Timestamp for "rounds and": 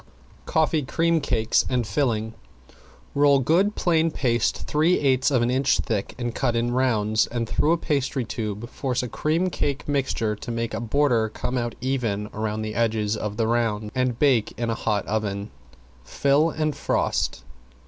6.71-7.47